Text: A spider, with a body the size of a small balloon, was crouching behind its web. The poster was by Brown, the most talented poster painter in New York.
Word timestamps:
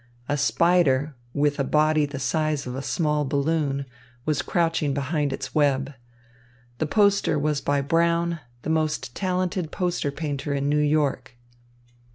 A 0.27 0.35
spider, 0.35 1.13
with 1.31 1.59
a 1.59 1.63
body 1.63 2.07
the 2.07 2.17
size 2.17 2.65
of 2.65 2.75
a 2.75 2.81
small 2.81 3.23
balloon, 3.23 3.85
was 4.25 4.41
crouching 4.41 4.95
behind 4.95 5.31
its 5.31 5.53
web. 5.53 5.93
The 6.79 6.87
poster 6.87 7.37
was 7.37 7.61
by 7.61 7.81
Brown, 7.81 8.39
the 8.63 8.71
most 8.71 9.13
talented 9.15 9.69
poster 9.71 10.09
painter 10.11 10.55
in 10.55 10.67
New 10.67 10.79
York. 10.79 11.35